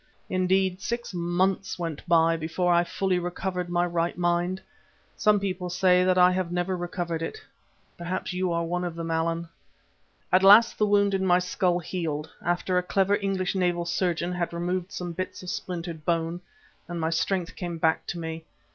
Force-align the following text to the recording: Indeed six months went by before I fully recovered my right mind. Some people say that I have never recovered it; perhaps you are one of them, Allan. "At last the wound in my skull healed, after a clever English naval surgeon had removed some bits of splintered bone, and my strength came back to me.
Indeed 0.31 0.81
six 0.81 1.13
months 1.13 1.77
went 1.77 2.01
by 2.09 2.35
before 2.35 2.73
I 2.73 2.83
fully 2.83 3.19
recovered 3.19 3.69
my 3.69 3.85
right 3.85 4.17
mind. 4.17 4.59
Some 5.15 5.39
people 5.39 5.69
say 5.69 6.03
that 6.03 6.17
I 6.17 6.31
have 6.31 6.51
never 6.51 6.75
recovered 6.75 7.21
it; 7.21 7.37
perhaps 7.99 8.33
you 8.33 8.51
are 8.51 8.63
one 8.63 8.83
of 8.83 8.95
them, 8.95 9.11
Allan. 9.11 9.47
"At 10.31 10.41
last 10.41 10.79
the 10.79 10.87
wound 10.87 11.13
in 11.13 11.23
my 11.23 11.37
skull 11.37 11.77
healed, 11.77 12.31
after 12.43 12.79
a 12.79 12.81
clever 12.81 13.15
English 13.17 13.53
naval 13.53 13.85
surgeon 13.85 14.31
had 14.31 14.53
removed 14.53 14.91
some 14.91 15.11
bits 15.13 15.43
of 15.43 15.51
splintered 15.51 16.03
bone, 16.03 16.41
and 16.87 16.99
my 16.99 17.11
strength 17.11 17.55
came 17.55 17.77
back 17.77 18.07
to 18.07 18.17
me. 18.17 18.45